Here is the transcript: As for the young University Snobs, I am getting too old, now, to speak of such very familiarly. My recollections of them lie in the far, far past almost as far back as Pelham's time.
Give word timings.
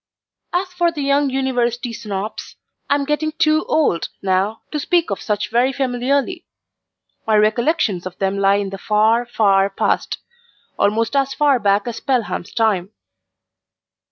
As 0.51 0.73
for 0.73 0.91
the 0.91 1.03
young 1.03 1.29
University 1.29 1.93
Snobs, 1.93 2.55
I 2.89 2.95
am 2.95 3.05
getting 3.05 3.33
too 3.33 3.65
old, 3.67 4.09
now, 4.23 4.63
to 4.71 4.79
speak 4.79 5.11
of 5.11 5.21
such 5.21 5.51
very 5.51 5.71
familiarly. 5.71 6.43
My 7.27 7.37
recollections 7.37 8.07
of 8.07 8.17
them 8.17 8.39
lie 8.39 8.55
in 8.55 8.71
the 8.71 8.79
far, 8.79 9.27
far 9.27 9.69
past 9.69 10.17
almost 10.79 11.15
as 11.15 11.35
far 11.35 11.59
back 11.59 11.87
as 11.87 11.99
Pelham's 11.99 12.51
time. 12.51 12.89